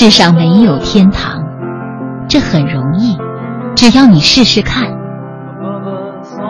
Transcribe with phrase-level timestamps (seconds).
[0.00, 1.42] 世上没有天堂，
[2.28, 3.18] 这很容易，
[3.74, 4.84] 只要你试试看。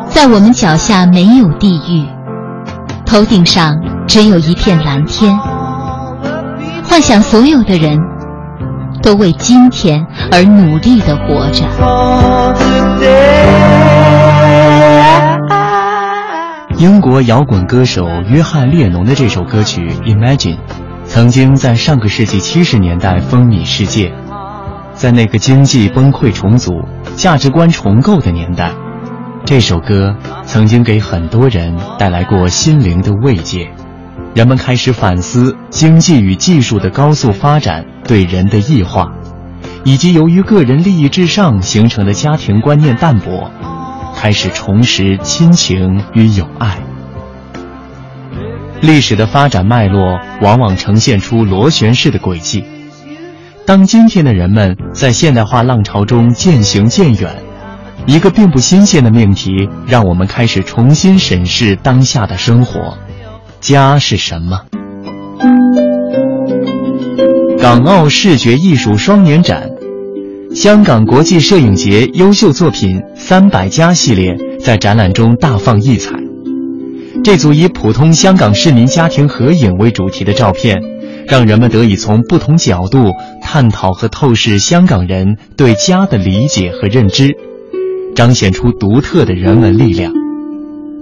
[0.06, 2.06] 在我们脚下没有地狱，
[3.06, 3.74] 头顶上
[4.06, 5.34] 只有一片蓝天。
[6.84, 7.98] 幻想所有的人
[9.02, 11.64] 都为今天而努力的活着。
[16.76, 20.56] 英国摇滚歌手约翰列侬的这首歌曲《Imagine》。
[21.18, 24.12] 曾经在上个世纪七十年代风靡世界，
[24.94, 26.70] 在那个经济崩溃重组、
[27.16, 28.70] 价值观重构的年代，
[29.44, 33.68] 这首歌曾经给很多人带来过心灵的慰藉。
[34.32, 39.08] 人们开始反思经济与技术的高速发展对人的异化，
[39.82, 43.50] 以及由于个人利益至上形成的家庭观念淡薄，
[44.14, 46.78] 开始重拾亲情与友爱。
[48.80, 52.64] 历史的发展脉络往往呈现出螺旋式的轨迹。
[53.66, 57.42] 当今天的人们在现代化浪潮中渐行渐远，
[58.06, 62.96] 一个并不新鲜的命题让我们开始重新审视当下的生活：
[63.60, 64.60] 家是什么？
[67.58, 69.68] 港澳视觉艺术双年展，
[70.54, 76.27] 香港国际摄影节优秀作品“三百家”系列在展览中大放异彩。
[77.24, 80.80] 这组以普通香港市民家庭合影为主题的照片，
[81.26, 83.12] 让人们得以从不同角度
[83.42, 87.36] 探讨和透视香港人对家的理解和认知，
[88.14, 90.12] 彰显出独特的人文力量。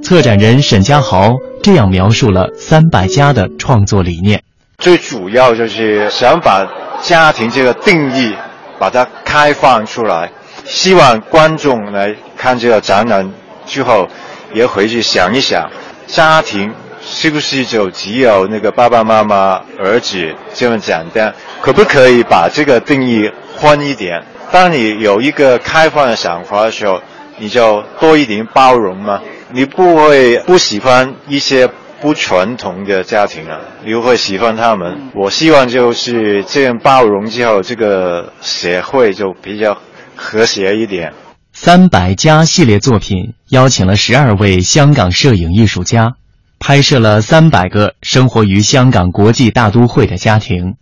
[0.02, 4.42] 策展人沈家豪这样描述了“三百家”的创作理念：
[4.78, 6.66] 最主要就是想把
[7.02, 8.34] 家庭这个定义
[8.80, 10.32] 把它开放出来，
[10.64, 13.30] 希望观众来看这个展览
[13.64, 14.08] 之后，
[14.52, 15.70] 也回去想一想。
[16.06, 21.34] 家庭是不是就只有那个爸爸妈妈、儿子这么简单？
[21.60, 24.22] 可不可以把这个定义宽一点？
[24.50, 27.00] 当你有一个开放的想法的时候，
[27.38, 29.20] 你就多一点包容嘛。
[29.52, 31.68] 你不会不喜欢一些
[32.00, 35.10] 不传统的家庭啊，你会喜欢他们。
[35.14, 39.76] 我希望就是这样包容之后，这个社会就比较
[40.16, 41.12] 和谐一点。
[41.58, 46.12] 三百家系列作品邀请了十二位香港摄影艺术家，
[46.58, 50.74] 拍摄了三百个生活于香港国际大都会的家庭。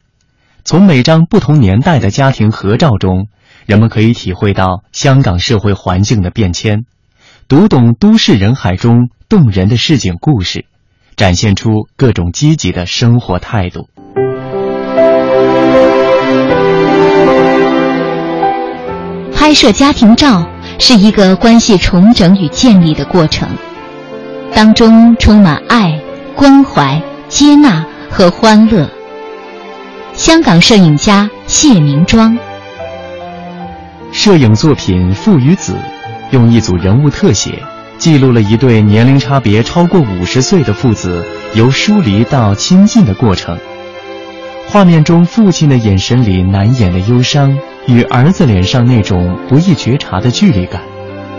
[0.64, 3.28] 从每张不同年代的家庭合照中，
[3.66, 6.84] 人们可以体会到香港社会环境的变迁，
[7.46, 10.66] 读懂都市人海中动人的市井故事，
[11.14, 13.88] 展现出各种积极的生活态度。
[19.32, 20.50] 拍摄家庭照。
[20.78, 23.48] 是一个关系重整与建立的过程，
[24.54, 25.98] 当中充满爱、
[26.34, 28.88] 关怀、接纳和欢乐。
[30.14, 32.36] 香港摄影家谢明庄，
[34.12, 35.72] 摄影作品《父与子》
[36.30, 37.62] 用一组人物特写，
[37.98, 43.58] 记录了一对年龄差别超过五十岁的父子由疏离到亲近的过程。
[44.68, 47.56] 画面中，父亲的眼神里难掩的忧伤。
[47.86, 50.82] 与儿子脸上那种不易觉察的距离感，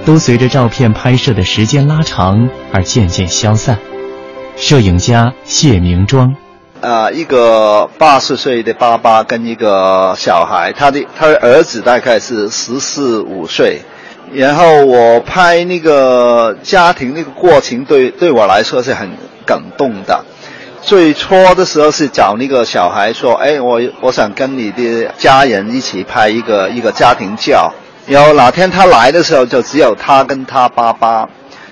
[0.05, 3.79] 都随着照片拍摄的时间拉长而渐渐消散。
[4.55, 6.35] 摄影家谢明庄，
[6.81, 13.81] 呃，一个八十岁的爸爸跟一个小孩，他的他的儿子大概是十四五岁，
[14.33, 19.09] 然后我拍那个家庭那个过程，对对我来说是很
[19.45, 20.24] 感动的。
[20.85, 27.73] 最初的时候是找那个小孩说，哎，我我想跟你的家人一起拍一个一个家庭照。
[28.05, 31.27] 然后哪天他来的时候，就只有他跟他爸爸。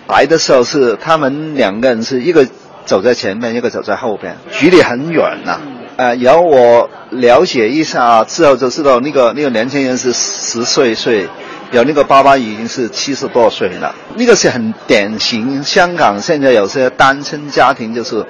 [0.07, 2.45] 来的时候是他们两个人是一个
[2.85, 5.61] 走在前面，一个走在后边，距离很远呐、啊。
[5.95, 11.29] 呃，然后我了解一下之后就知道，那个那个年轻人是十岁岁。
[11.73, 15.63] 有那个爸爸已经是七十多岁了，那个是很典型。
[15.63, 18.23] 香港现在有些单亲家庭，就是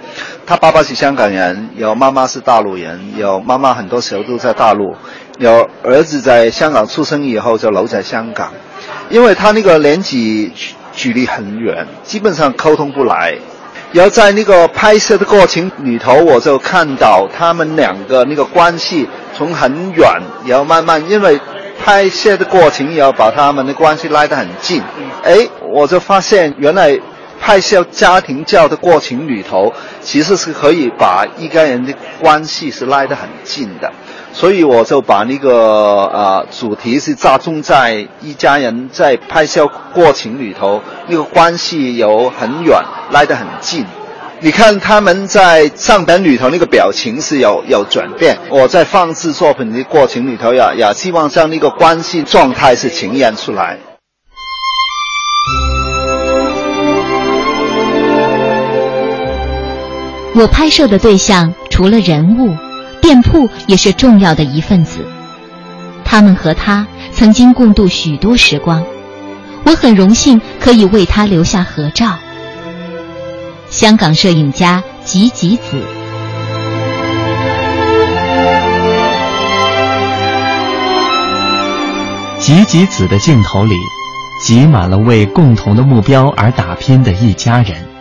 [0.45, 4.95] 他爸爸是香港人，有妈妈是大陆人，有妈妈很多时候都在大陆，
[5.39, 8.53] 有儿子在香港出生以后就留在香港，
[9.09, 10.53] 因为他那个年纪
[10.93, 13.37] 距离很远，基本上沟通不来。
[13.91, 19.07] 然后在那个拍摄的过程里头，我就看到他们两个那个关系
[19.37, 20.09] 从很远，
[20.47, 21.39] 然后慢慢因为
[21.83, 24.81] 拍摄的过程也要把他们的关系拉得很近。
[25.21, 26.97] 哎，我就发现原来
[27.41, 33.91] 拍摄家庭教的过程里头，其实是可以把一个人的关系是拉得很近的。
[34.31, 42.81] 所以我就把那个呃主题是集中在一家人在拍摄过程里头，那个关系有很远，
[43.11, 43.85] 拉得很近。
[44.43, 48.37] 你看他们在上本里头那个表情是有有转变。
[48.49, 53.79] 我在放置作品的过程里头，也也希望将那个关系状态是呈现出来。
[60.35, 62.53] 我拍摄的对象除了人物。
[62.99, 64.99] 店铺也是重要的一份子，
[66.05, 68.85] 他们和他曾经共度许多时光，
[69.65, 72.17] 我很荣幸可以为他留下合照。
[73.73, 75.83] 香港摄影家吉吉子，
[82.37, 83.73] 吉吉子的镜头里，
[84.43, 87.92] 挤满了为共同的目标而打拼的一家人。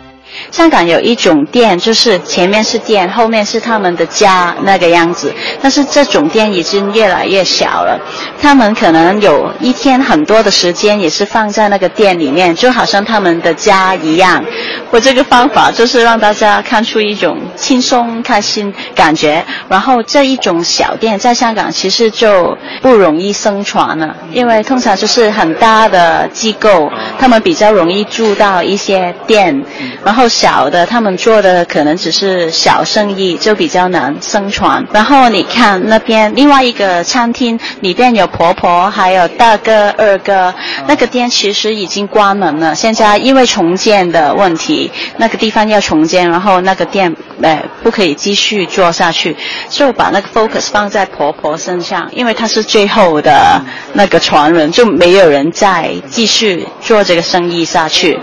[0.53, 5.33] 香港有一种店，就是前面是店，后面是他们的家那个样子。
[5.59, 7.99] 但是这种店已经越来越小了，
[8.39, 14.45] 他们可能有一天很多的时间也是放在那个店里面，就好像他们的家一样。
[14.91, 19.43] 我这个方法就是让大家看出一种轻松、开心感觉。
[19.67, 29.59] 然后这一种小店在香港其实就不容易生存了，因为通常就是很大的机构，他们比较容易住到一些店，
[30.05, 30.29] 然后。
[30.43, 34.85] 小的，他们做的可能只是小生意，就比较难生存。
[34.91, 40.53] 然后你看那边另外一个餐厅里边有婆婆，还有大哥、二哥，
[40.85, 42.75] 那个店其实已经关门了。
[42.75, 49.37] 现在因为重建的问题，那个地方要重建，然后那个店哎不可以继续做下去，
[49.69, 53.61] 就把那个 focus 放在婆婆身上，因为她是最后的
[53.93, 58.19] 那个传人，就没有人再继续做这个生意下去。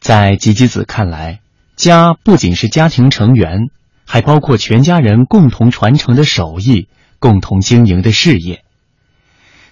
[0.00, 1.40] 在吉吉子看来，
[1.76, 3.68] 家不仅是家庭成员，
[4.06, 8.62] 还包括全家人共同传承的手艺、共同经营的事业。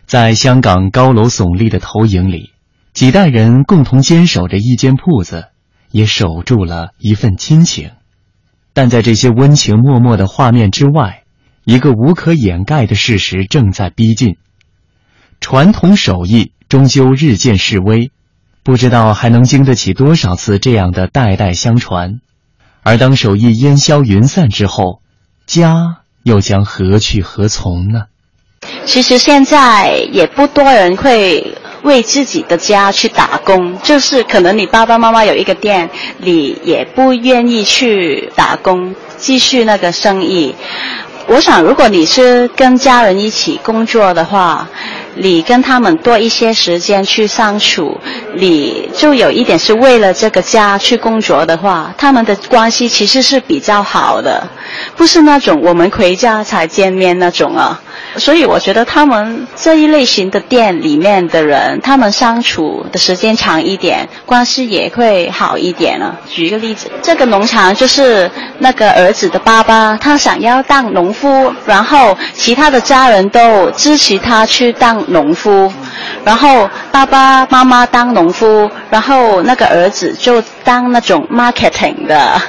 [0.06, 2.52] 在香港高楼耸立的投影里，
[2.92, 5.48] 几代人共同坚守着一间铺子，
[5.90, 7.92] 也守住了一份亲情。
[8.72, 11.24] 但在这些温情脉脉的画面之外，
[11.64, 14.36] 一个无可掩盖的事实正在逼近：
[15.40, 18.10] 传统手艺终究日渐式微。
[18.66, 22.20] 不知道还能经得起多少次这样的代代相传，
[22.82, 24.98] 而当手艺烟消云散之后，
[25.46, 28.06] 家又将何去何从呢？
[28.84, 35.88] 其实现在也不多人会为自己的家去打工，就是可能你爸爸妈妈有一个店，
[36.18, 40.56] 你也不愿意去打工继续那个生意。
[41.28, 44.68] 我想，如果你是跟家人一起工作的话。
[45.16, 47.98] 你跟他们多一些时间去相处，
[48.34, 54.46] 你就有一点是为了这个家去工作的话，他们的关系其实是比较好的，
[54.94, 57.80] 不是那种我们回家才见面那种啊。
[58.18, 66.18] 所以我觉得他们这一类型的店里面的人，他们相处的时间长一点，关系也会好一点了。
[66.28, 75.72] 举一个例子，这个农场就是那个儿子的爸爸，他想要当农夫，然后其他的家人都支持他去当农夫，
[76.24, 82.40] 然后爸爸妈妈当农夫，然后那个儿子就当那种 marketing 的。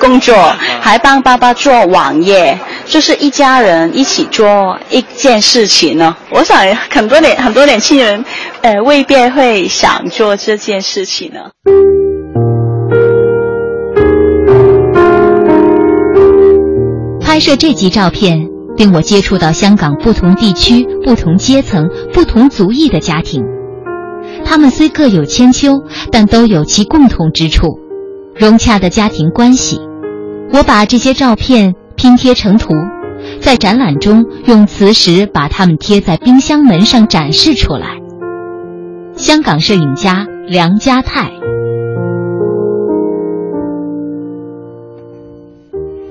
[0.00, 0.34] 工作
[0.80, 6.16] 还帮爸爸做网页，就是一家人一起做一件事情呢。
[6.30, 6.58] 我想
[6.90, 8.24] 很多年很多年轻人，
[8.62, 11.40] 呃，未必会想做这件事情呢。
[17.24, 23.44] 拍摄这集照片，令我接触到香港不同地区、不同阶层、不同族裔的家庭，
[24.44, 27.78] 他们虽各有千秋，但都有其共同之处。
[28.34, 29.80] 融洽的家庭关系，
[30.52, 32.74] 我把这些照片拼贴成图，
[33.40, 37.98] 在展览中用磁石把它们贴在冰箱门上展示出来。
[39.14, 41.30] 香港摄影家梁家泰，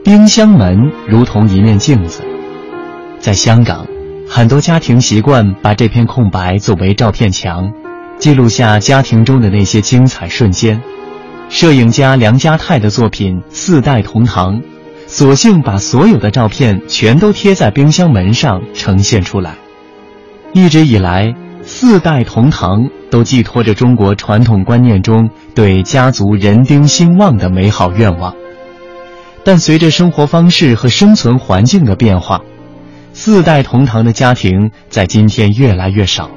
[0.03, 2.23] 冰箱门如同一面镜子，
[3.25, 3.87] 在香港，
[4.29, 7.73] 很多家庭习惯把这片空白作为照片墙，
[8.19, 10.79] 记录下家庭中的那些精彩瞬间。
[11.49, 14.57] 摄影家梁家泰的作品《四代同堂》，
[15.07, 19.55] 索性把所有的照片全都贴在冰箱门上呈现出来。
[20.53, 21.25] 一直以来，
[21.63, 28.35] 《四代同堂都寄托着中国传统观念中对家族人丁兴旺的美好愿望。
[29.43, 32.39] 但随着生活方式和生存环境的变化，
[33.17, 36.29] 四代同堂的家庭在今天越来越少。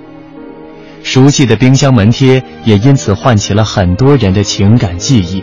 [1.03, 5.43] 熟悉的冰箱门贴也因此唤起了很多人的情感记忆。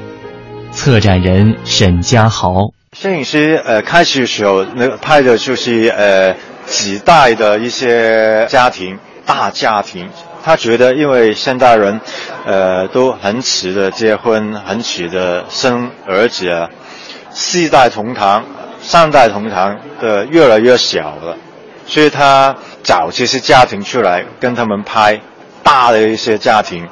[0.72, 6.38] 策展人沈家豪，摄影师呃开始的时候，那拍的就是呃
[6.68, 10.08] 几代的一些家庭，大家庭。
[10.42, 12.00] 他觉得，因为现代人，
[12.46, 16.70] 呃都很迟的结婚，很迟的生儿子啊。
[17.32, 18.46] 四代同堂、
[18.88, 21.36] 三代同堂的越来越小了，
[21.88, 25.20] 所以他找这些家庭出来跟他们拍
[25.64, 26.88] 大的一些家庭，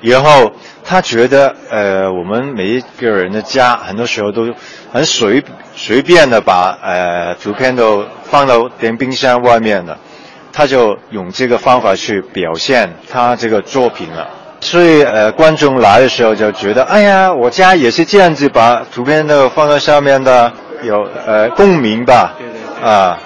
[0.00, 0.52] 然后
[0.84, 4.48] 他觉得呃我们每一个人的家很多时候都
[4.92, 5.42] 很随
[5.74, 9.98] 随便的把呃图片都放到电冰箱外面的，
[10.52, 14.28] 他就用这个方法去表现他这个作品了。
[14.60, 20.50] 所以，呃，观众来的时候就觉得，哎呀，我家也是这样子，把图片都放在上面的，
[20.82, 22.34] 有呃共鸣吧，
[22.82, 23.18] 啊。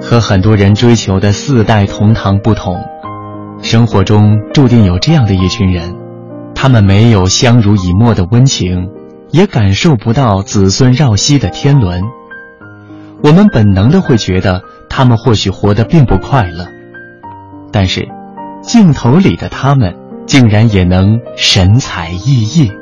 [0.00, 2.76] 和很多人追求的四代同堂不同，
[3.62, 5.96] 生活中注定有这样的一群人，
[6.54, 8.90] 他们没有相濡以沫的温情，
[9.30, 12.00] 也感受不到子孙绕膝的天伦。
[13.24, 16.66] 我们本能的会觉得他们或许活得并不快乐，
[17.72, 18.06] 但是
[18.66, 19.94] 镜头里的他们
[20.26, 22.72] 竟然也能神采奕奕。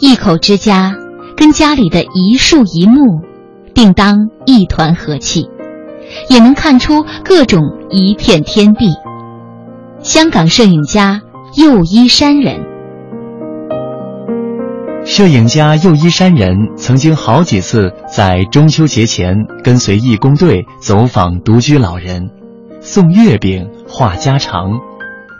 [0.00, 0.94] 一口之家，
[1.36, 3.22] 跟家里的一树一木，
[3.72, 5.48] 定当一团和气，
[6.28, 8.92] 也能看出各种一片天地。
[10.00, 11.22] 香港摄影家
[11.56, 12.60] 右一山人。
[15.04, 22.28] 摄影家右一山人曾经好几次在中秋节前跟随义工队走访独居老人，
[22.80, 24.72] 送月饼、话家常。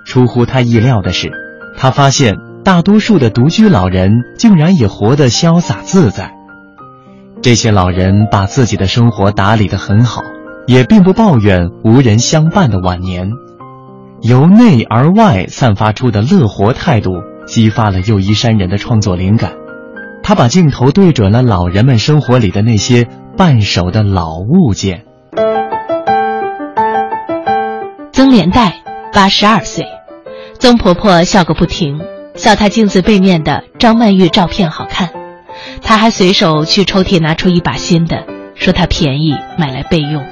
[0.05, 1.31] 出乎他意料的是，
[1.77, 6.35] 他发现大多数的独居老人竟然也活得潇洒自在。
[7.43, 10.23] 这些老人把自己的生活打理得很好，
[10.67, 13.31] 也并不抱怨无人相伴的晚年。
[14.23, 17.13] 由内而外散发出的乐活态度。
[17.47, 19.53] 激发了右一山人的创作灵感，
[20.25, 25.05] 他把镜头对准了老人们生活里的那些半熟的老物件。
[28.17, 28.83] 曾连带，
[29.13, 29.85] 八十二岁，
[30.59, 32.01] 曾婆婆笑个不停，
[32.35, 35.11] 笑她镜子背面的张曼玉照片好看，
[35.83, 40.27] 她还随手去抽屉拿出一把新的，说她便宜，买来备用。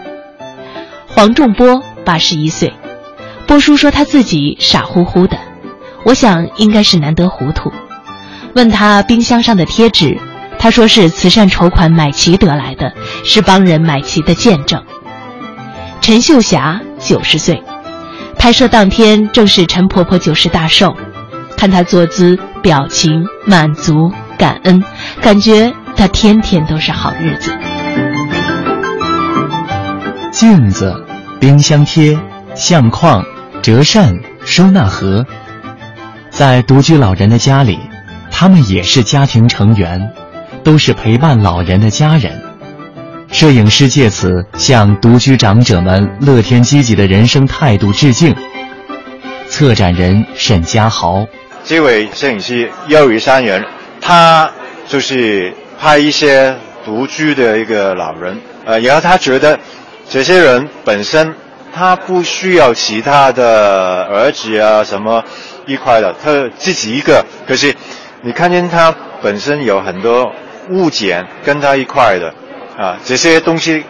[1.08, 2.72] 黄仲波，八十一岁，
[3.46, 5.36] 波叔说他自己傻乎乎的。
[6.04, 7.70] 我想应该是难得糊涂。
[8.54, 10.18] 问他冰箱上的贴纸，
[10.58, 14.82] 他说是慈善筹款买齐得来的，是帮人买齐的见证。
[16.00, 17.62] 陈秀霞九十岁，
[18.44, 20.94] 拍摄当天正是陈婆婆九十大寿，
[21.56, 24.84] 看她坐姿、表情满足、感恩，
[25.22, 27.50] 感觉她天天都是好日子。
[30.30, 30.94] 镜子、
[31.40, 32.20] 冰箱贴、
[32.54, 33.24] 相框、
[33.62, 35.24] 折扇、收纳盒。
[36.28, 37.78] 在独居老人的家里，
[38.30, 40.12] 他们也是家庭成员，
[40.62, 42.42] 都是陪伴老人的家人。
[43.34, 48.32] 摄影师借此向独居长者们乐天积极的人生态度致敬。
[49.48, 51.26] 策展人沈家豪，
[51.64, 53.64] 这位摄影师又一山人，
[54.00, 54.48] 他
[54.86, 59.58] 就是拍一些独居的一个老人，呃，然后他觉得
[60.08, 61.34] 这些人本身
[61.74, 65.20] 他不需要其他的儿子啊什么。
[65.66, 67.74] 一块的，他自己一个，可是
[68.22, 70.30] 你看见他本身有很多
[70.68, 72.32] 物件跟他一块的，
[72.76, 73.84] 啊，这些东西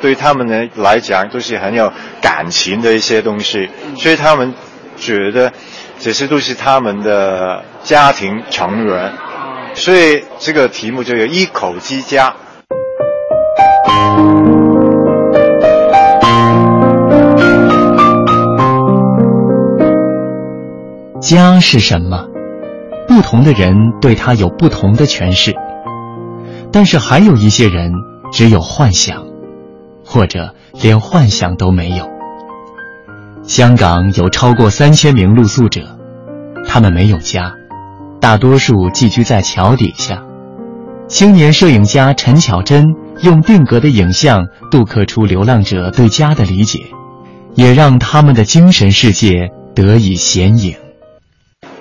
[0.00, 4.52] 对他们呢来讲都是很有感情的一些东西，所以他们
[4.96, 5.52] 觉得
[5.98, 9.12] 这些都是他们的家庭成员，
[9.74, 12.34] 所以这个题目就有一口之家。
[21.20, 22.26] 家是什么？
[23.06, 25.54] 不同的人对它有不同的诠释。
[26.72, 27.92] 但是还有一些人
[28.34, 29.24] 只有幻想，
[30.04, 32.10] 或者连幻想都没有。
[33.44, 35.96] 香港有超过三千名露宿者，
[36.66, 37.54] 他们没有家，
[38.20, 40.24] 大多数寄居在桥底下。
[41.06, 46.80] 青年摄影家陈巧珍用定格的影像镀刻出流浪者对家的理解，
[47.54, 50.74] 也让他们的精神世界得以显影。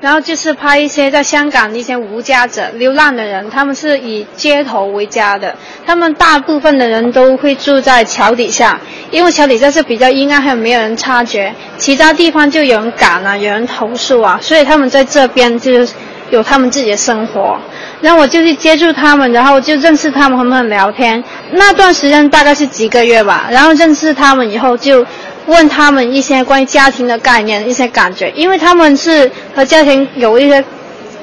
[0.03, 5.55] 然后就是拍一些在香港的一些无家者、流浪的人，他们是以街头为家的，
[5.85, 8.77] 他们大部分的人都会住在桥底下，
[9.11, 15.93] 因为桥底下是比较阴暗，还有没有人察觉，其他地方就有人赶啊，有人投诉啊，所以他们在这边就是
[16.31, 17.57] 有他们自己的生活。
[18.01, 21.23] 然后我就去接触他们，然后就认识他们，和他们聊天。
[21.51, 23.47] 那段时间大概是几个月吧。
[23.49, 25.05] 然后认识他们以后，就
[25.47, 30.63] 问他们一些关于家庭的概念、一些感觉，因为他们是和家庭有一些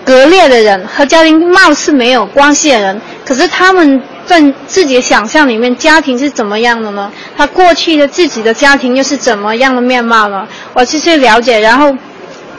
[0.04, 3.00] 割裂的人，和家庭貌似没有关系的人。
[3.24, 7.10] 可是他们在自己想象里面，家庭是怎么样的呢？
[7.36, 10.46] 他过去的自己的家庭又是怎么样的面貌呢？
[10.72, 11.94] 我去去了解，然后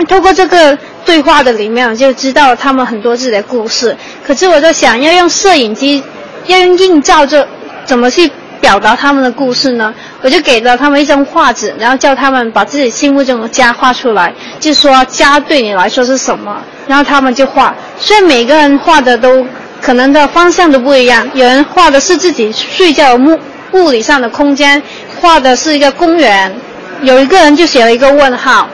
[0.08, 0.78] 透过这个。
[1.04, 3.98] 对话的里面，我就知道他们很多自己的故事。
[4.24, 6.02] 可是我在想，要用摄影机，
[6.46, 7.46] 要用映照着，
[7.86, 9.94] 怎么去表达他们的故事呢？
[10.22, 16.56] 我就给了他们一张画纸，然后叫他们把自己心目中的家画出来，就说家对你来说是什么。
[16.88, 19.46] 然后他们就画，虽然每个人画的都
[19.82, 23.40] 可能的方向都不一样，有人画的是自己睡觉的物
[23.74, 24.82] 物理上的空间，
[25.20, 26.54] 画的是一个公园，
[27.02, 28.70] 有一个人就写了一个问号。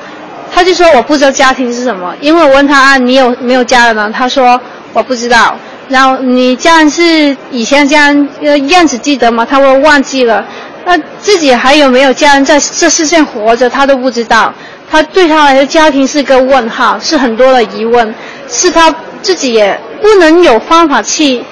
[0.54, 4.12] 他就说我不知道家庭是什么，因为我问他啊，你有没有家人呢？
[4.14, 4.60] 他说
[4.94, 5.58] 我不知道。
[5.90, 9.46] 然后你家人是以前家人呃样子记得吗？
[9.50, 10.46] 他会忘记了。
[10.86, 13.70] 那自己还有没有家人在这世上活着？
[13.70, 14.54] 他都不知道。
[14.90, 18.16] 他对他来说，家庭是个问号，是很多的疑问，
[18.50, 21.44] 是他自己也不能有方法去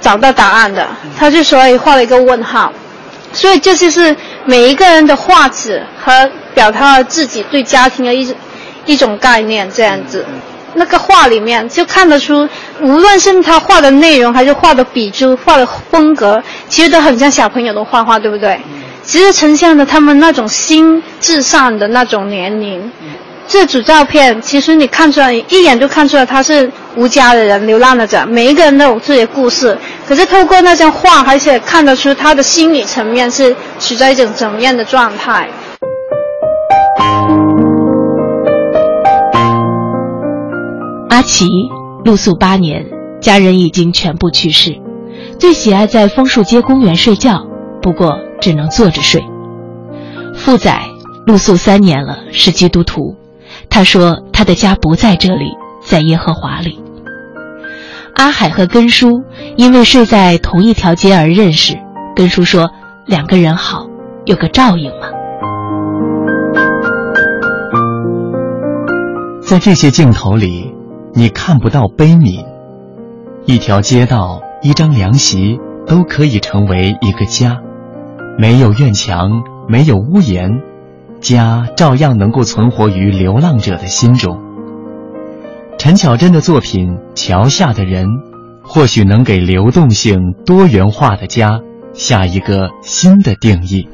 [0.00, 0.86] 找到答案的。
[1.16, 2.72] 他就所以画了一个问号。
[3.32, 8.34] 所以这就是每一个人的画纸和表达了自己对家庭的一
[8.86, 10.26] 一种概念，这样子。
[10.74, 12.48] 那个画里面就看得出，
[12.80, 18.60] 无论是他画的内容，还是画的笔触、画的风格，其实都很像小朋友的画画，对不对？
[19.02, 22.90] 其实呈现的他们那种心智上的那种年龄。
[23.48, 29.76] 这组照片，其实你看出来，一眼就看出来他是无家的人，流浪的者，每一个人都有自己的故事。
[30.06, 35.48] 可是透过那张画，而且看得出他的心理层面是处在一种怎么样的状态。
[41.10, 41.48] 阿奇
[42.04, 42.86] 露宿八年，
[43.20, 44.80] 家人已经全部去世，
[45.40, 47.44] 最喜爱在枫树街公园睡觉，
[47.82, 49.20] 不过只能坐着睡。
[50.36, 50.72] 富仔
[51.26, 53.16] 露宿三年了，是基督徒。
[53.68, 55.46] 他说：“他的家不在这里，
[55.82, 56.80] 在耶和华里。”
[58.14, 59.24] 阿海和根叔
[59.56, 61.76] 因为睡在同一条街而认识。
[62.14, 62.70] 根叔说
[63.06, 63.88] ：“两个人好，
[64.26, 65.08] 有个照应嘛。”
[69.42, 70.69] 在这些镜头里，
[71.14, 72.44] 你看不到悲悯。
[73.46, 77.60] 一条街道，一张凉席，都可以成为一个家。
[78.38, 80.62] 没有院墙，没有屋檐。
[81.20, 84.40] 家照样能够存活于流浪者的心中。
[85.76, 88.06] 陈巧珍的作品《桥下的人》，
[88.62, 91.60] 或许能给流动性多元化的家
[91.92, 93.88] 下一个新的定义。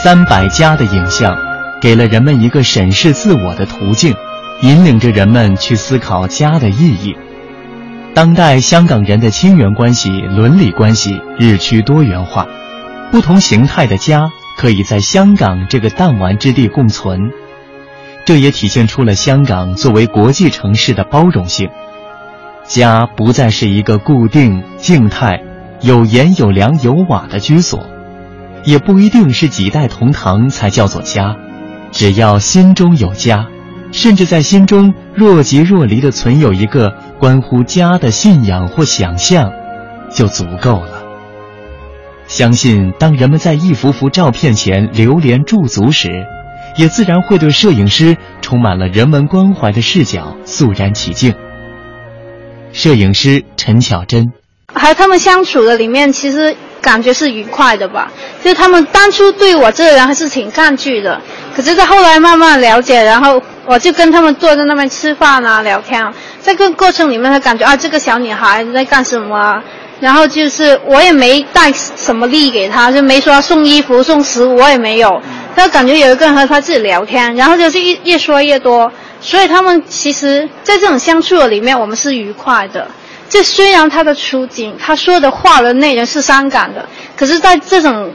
[0.00, 1.36] 三百家的影像，
[1.80, 4.14] 给了人们一个审视自我的途径，
[4.62, 7.16] 引领着人们去思考家的意义。
[8.14, 12.46] 当代香港人的亲缘关系、伦理关系日趋多元化，
[13.10, 17.32] 不同形态的家可以在香港这个弹丸之地共存，
[18.24, 21.68] 这也体现出了香港作为国际城市的包容性。
[22.68, 25.42] 家不再是一个固定、静态、
[25.80, 27.84] 有盐有粮有瓦的居所，
[28.64, 31.36] 也不一定是几代同堂才叫做家，
[31.92, 33.46] 只要心中有家。
[33.90, 39.50] 甚至在心中若即若离地存有一个关乎家的信仰或想象，
[40.12, 41.04] 就足够了。
[42.26, 46.26] 相信当人们在一幅幅照片前流连驻足时，
[46.76, 51.34] 也自然会对摄影师充满了人文关怀的视角肃然起敬。
[52.72, 54.26] 摄影师陈巧珍，
[54.74, 58.10] 和他们相处的里面，其实感觉是愉快的吧？
[58.42, 61.20] 就他们当初对我这个人还是挺抗拒的，
[61.54, 63.42] 可是，在后来慢慢了解，然后。
[63.70, 66.10] 我就跟他们坐在那边吃饭啊，聊天啊，
[66.40, 66.54] 在。
[66.54, 69.36] 这个过程里面，他感觉啊，这个小女孩在干什么？
[69.36, 69.62] 啊
[70.00, 75.20] 然后就是我也没带什么礼给她，就没说送衣服、送食物，我也没有。
[75.54, 78.90] 他感觉有一个人和他自己聊天，然后就是越越说越多。
[79.20, 82.88] 所以他们其实，在这种相处的里面，我们是愉快的。
[83.28, 88.10] 这虽然他的处境，他说的话的内容是伤感的，可是在这种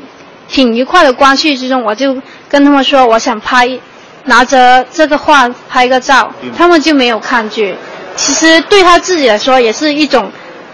[0.49, 2.17] 挺愉快的关系之中，我就
[2.49, 3.79] 跟他们说，我想拍。
[4.25, 7.75] 拿着这个画拍个照，他们就没有抗拒。
[8.15, 10.31] 其实对他自己来说，也是一种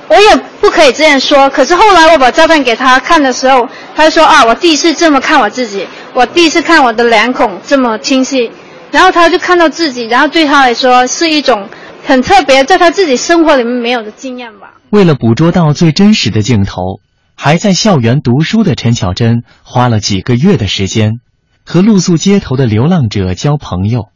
[0.08, 1.50] 我也不可以这样说。
[1.50, 8.52] 可是后来我把照片给他看的时候，他说啊，我第一次这么看我自己，我第一次看我的脸孔这么清晰。
[8.92, 11.68] 然后他就看到自己，然后对他来说是一种
[12.10, 14.74] 很特别，在他自己生活里面没有的经验吧。
[14.90, 17.02] 为了捕捉到最真实的镜头，
[17.36, 21.20] 还在校园读书的陈巧珍花了几个月的时间，
[21.64, 24.08] 和露宿街头的流浪者交朋友，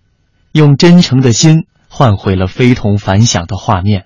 [0.52, 4.06] 用真诚的心换回了非同凡响的画面。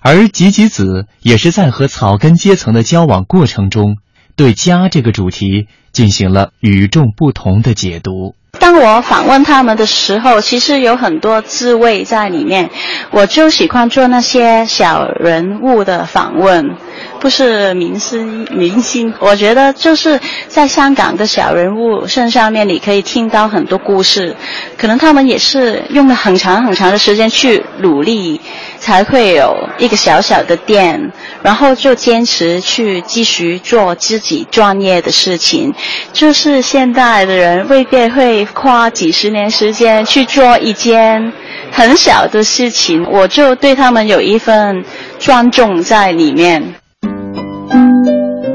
[0.00, 3.96] 而吉吉子也是在和草根阶层的交往过程中，
[4.36, 8.34] 对家这个主题进行了与众不同的解读。
[8.64, 12.70] 当我访问他们的时候，其实有很多滋味在里面。
[13.10, 16.74] 我就喜欢做那些小人物的访问，
[17.20, 19.12] 不是明星明星。
[19.20, 24.34] 我觉得就是在香港的小人物身上面，你可以听到很多故事。
[24.78, 28.40] 可能他们也是用了很长很长的时间去努力。
[28.84, 31.10] 才会有一个小小的店，
[31.42, 35.72] 然后就坚持去继续做自己专业的事情。
[36.12, 41.32] 就是现代的人未必会花几十年时间去做一件
[41.72, 44.84] 很小的事情，我就对他们有一份
[45.18, 46.74] 尊重在里面。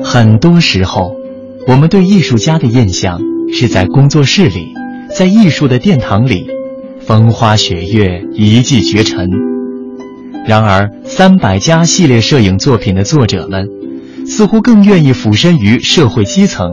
[0.04, 1.16] 很多时候，
[1.66, 3.20] 我们对艺术家的印象
[3.52, 4.76] 是在工作室里，
[5.12, 6.46] 在艺术的殿堂里，
[7.02, 9.28] 风花雪月，一骑绝尘。
[10.48, 13.68] 然而，三百家系列摄影作品的作者们，
[14.26, 16.72] 似乎更愿意俯身于社会基层，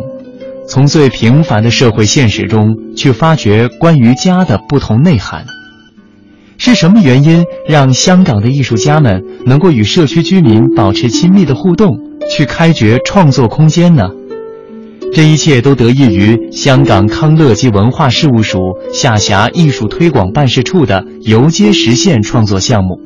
[0.66, 5.44] 从最平凡的社会现实中去发掘关于家的不同内涵。
[6.58, 11.98] 是什么原因让香港的艺术家们能够与社区居民保持亲密的互动，
[12.30, 14.08] 去开掘创作空间呢？
[15.12, 18.58] 这一切都得益于香港康乐及文化事务署
[18.92, 23.00] 下辖艺术推广办事处的游街实现创作项目。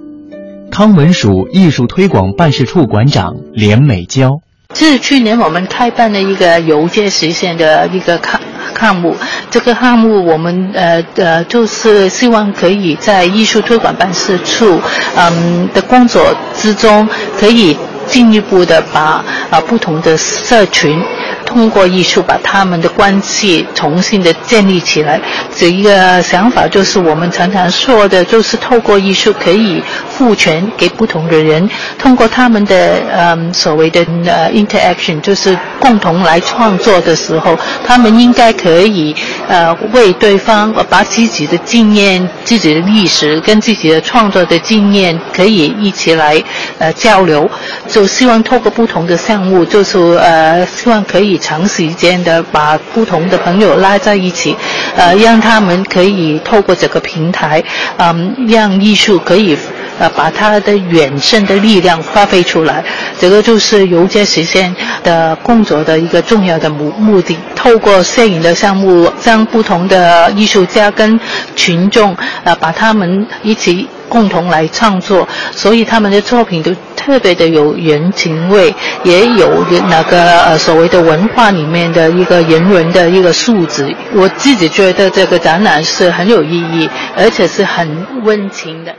[0.71, 4.41] 康文署艺术推广办事处馆长连美娇，
[4.73, 8.41] 这是去年我们开办的一个游街实现的一个项
[8.79, 9.15] 项目。
[9.51, 14.81] 这个项目我们呃呃就是希望可以在艺术推广办事处
[15.17, 17.07] 嗯的工作之中，
[17.39, 17.77] 可以
[18.11, 21.03] 进一步的把啊不同的社群。
[21.47, 25.21] 通过艺术把他们的关系重新的建立起来，
[25.57, 31.69] 这一个想法就是我们常常说的，就是透过艺术可以赋权给不同的人，
[31.99, 39.17] 通过他们的嗯所谓的呃 interaction，就是共同来创作的时候，他们应该可以
[39.51, 46.41] 呃为对方把自己的经验、自己的历史跟自己的创作的经验可以一起来
[46.79, 47.51] 呃交流，
[47.89, 51.39] 就希望透过不同的项目，就是呃希望可以。
[51.51, 54.55] 长时间的把不同的朋友拉在一起，
[54.95, 57.65] 呃，让他们可以透过这个平台，
[57.97, 59.57] 嗯，让艺术可以
[59.99, 62.85] 呃把它的远胜的力量发挥出来。
[63.19, 67.37] 这个就是游街实现的工作的一个重要的目目的。
[67.57, 71.19] 透过摄影的项目，让不同的艺术家跟
[71.55, 73.89] 群众呃把他们一起。
[74.11, 78.75] 共同来创作，所以他们的作品都特别的有人情味，
[79.05, 83.95] 也有那个呃所谓的文化里面的一个人文的一个素质。
[84.13, 88.93] 我自己觉得这个展览是很有意义，而且是很温情的。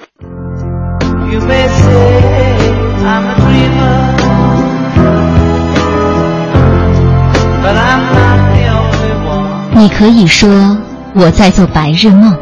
[9.81, 10.77] 你可以说
[11.15, 12.37] 我在做白日梦。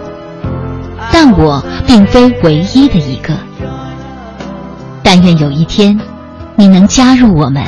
[1.09, 3.33] 但我并非唯一的一个。
[5.01, 5.97] 但愿有一天，
[6.57, 7.63] 你能加入我们，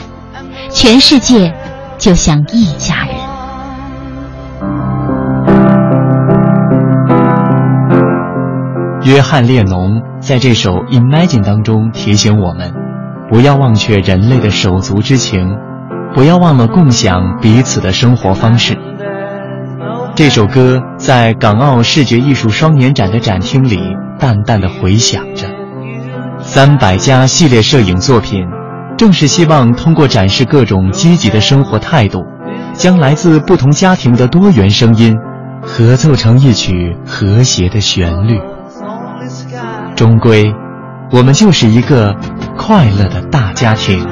[0.69, 1.53] 全世界
[1.97, 3.15] 就像一家人。
[9.03, 12.73] 约翰列侬在这首《Imagine》当中提醒我们：
[13.29, 15.55] 不要忘却人类的手足之情，
[16.13, 18.77] 不要忘了共享彼此的生活方式。
[20.13, 23.79] 这首歌在港澳视觉艺术双年展的展厅里
[24.19, 25.47] 淡淡的回响着。
[26.39, 28.45] 三百家系列摄影作品，
[28.97, 32.19] 正是希望通过展示各种积极的生活态度，
[32.73, 35.15] 将来自不同家庭的多元声音，
[35.61, 38.39] 合奏成一曲和谐的旋律。
[39.95, 40.53] 终归，
[41.11, 42.15] 我们就是一个
[42.57, 44.05] 快乐的大家庭。